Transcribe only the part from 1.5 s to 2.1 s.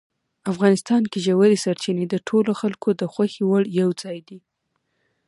سرچینې